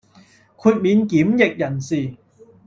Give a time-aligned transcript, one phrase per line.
[0.55, 2.15] 豁免檢疫人士